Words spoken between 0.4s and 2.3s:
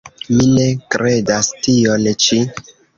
ne kredas tion